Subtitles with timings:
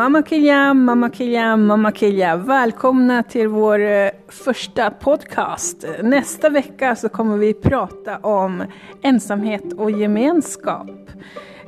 [0.00, 2.36] Mamma Kilja, Mamma Kilja, Mamma Kilja.
[2.36, 5.84] Välkomna till vår eh, första podcast.
[6.02, 8.64] Nästa vecka så kommer vi prata om
[9.02, 10.90] ensamhet och gemenskap.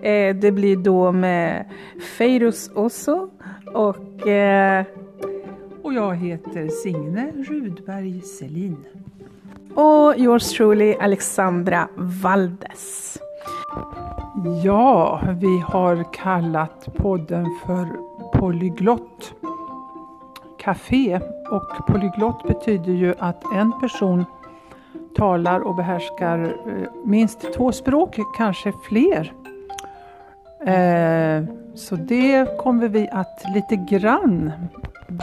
[0.03, 1.71] Eh, det blir då med
[2.19, 3.31] Feiruz Osso
[3.75, 4.29] och...
[4.29, 4.85] Eh,
[5.83, 8.85] och jag heter Signe Rudberg Selin.
[9.75, 13.19] Och yours truly Alexandra Valdes.
[14.45, 17.87] Ja, vi har kallat podden för
[18.33, 19.35] Polyglott
[20.59, 21.21] Café
[21.51, 24.25] och polyglott betyder ju att en person
[25.17, 29.33] talar och behärskar eh, minst två språk, kanske fler.
[30.67, 34.53] Eh, så det kommer vi att lite grann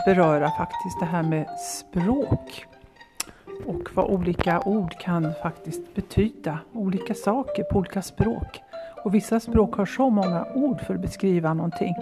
[0.06, 2.66] beröra faktiskt, det här med språk
[3.66, 8.62] och vad olika ord kan faktiskt betyda, olika saker på olika språk.
[9.04, 11.96] Och vissa språk har så många ord för att beskriva någonting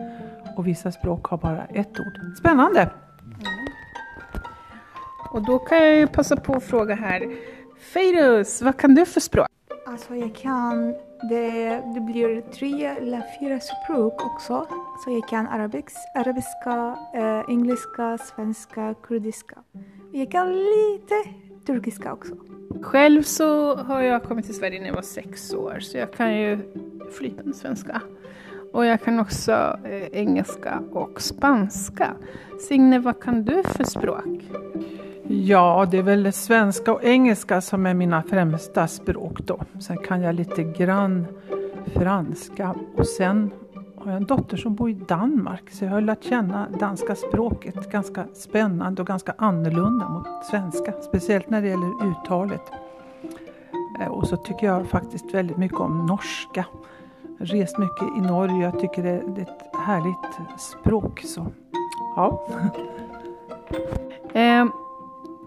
[0.56, 2.38] och vissa språk har bara ett ord.
[2.40, 2.82] Spännande!
[2.82, 2.92] Mm.
[5.32, 7.36] Och då kan jag ju passa på att fråga här.
[7.94, 9.48] Feiruz, vad kan du för språk?
[9.88, 10.96] Alltså jag kan,
[11.30, 14.68] det, det blir tre eller fyra språk också.
[15.04, 19.56] Så jag kan arabisk, arabiska, eh, engelska, svenska, kurdiska.
[20.12, 21.16] Jag kan lite
[21.66, 22.34] turkiska också.
[22.82, 26.38] Själv så har jag kommit till Sverige när jag var sex år så jag kan
[26.38, 26.60] ju
[27.18, 28.02] flytande svenska.
[28.74, 32.14] Och jag kan också eh, engelska och spanska.
[32.68, 34.44] Signe, vad kan du för språk?
[35.28, 39.60] Ja, det är väl svenska och engelska som är mina främsta språk då.
[39.80, 41.26] Sen kan jag lite grann
[41.94, 43.52] franska och sen
[44.08, 47.92] har jag en dotter som bor i Danmark så jag har lärt känna danska språket
[47.92, 50.92] ganska spännande och ganska annorlunda mot svenska.
[50.92, 52.62] Speciellt när det gäller uttalet.
[54.02, 56.66] Eh, och så tycker jag faktiskt väldigt mycket om norska.
[57.22, 61.22] Jag har rest mycket i Norge och jag tycker det är ett härligt språk.
[61.26, 61.46] Så,
[62.16, 62.48] ja.
[64.34, 64.66] eh,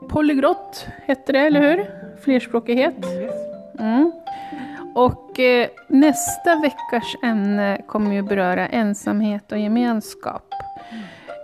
[0.09, 1.91] polygrott hette det, eller hur?
[2.25, 2.95] Flerspråkighet.
[4.95, 10.55] Och eh, nästa veckas ämne kommer ju beröra ensamhet och gemenskap.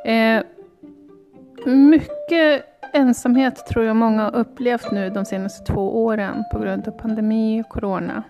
[0.04, 0.42] Eh,
[1.66, 6.92] mycket ensamhet tror jag många har upplevt nu de senaste två åren på grund av
[6.92, 8.22] pandemi och corona.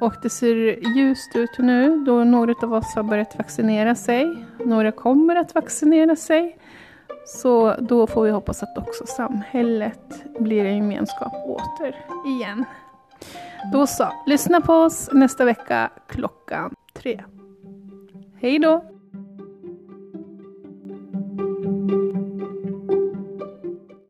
[0.00, 4.46] Och det ser ljust ut nu då några av oss har börjat vaccinera sig.
[4.64, 6.58] Några kommer att vaccinera sig.
[7.26, 11.96] Så då får vi hoppas att också samhället blir en gemenskap åter
[12.26, 12.64] igen.
[13.64, 17.24] Då så, lyssna på oss nästa vecka klockan tre.
[18.40, 18.84] Hej då!